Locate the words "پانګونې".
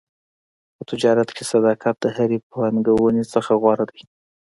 2.51-3.23